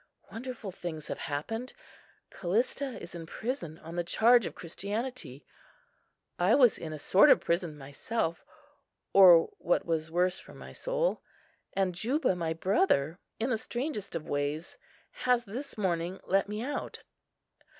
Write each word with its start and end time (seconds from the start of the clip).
Wonderful 0.31 0.71
things 0.71 1.09
have 1.09 1.19
happened; 1.19 1.73
Callista 2.31 2.99
is 2.99 3.13
in 3.13 3.27
prison 3.27 3.77
on 3.77 3.95
the 3.95 4.03
charge 4.03 4.47
of 4.47 4.55
Christianity; 4.55 5.45
I 6.39 6.55
was 6.55 6.79
in 6.79 6.91
a 6.91 6.97
sort 6.97 7.29
of 7.29 7.39
prison 7.41 7.77
myself, 7.77 8.43
or 9.13 9.51
what 9.59 9.85
was 9.85 10.09
worse 10.09 10.39
for 10.39 10.55
my 10.55 10.71
soul; 10.73 11.21
and 11.73 11.93
Juba, 11.93 12.35
my 12.35 12.53
brother, 12.53 13.19
in 13.39 13.51
the 13.51 13.59
strangest 13.59 14.15
of 14.15 14.27
ways, 14.27 14.75
has 15.11 15.45
this 15.45 15.77
morning 15.77 16.19
let 16.25 16.49
me 16.49 16.63
out. 16.63 17.03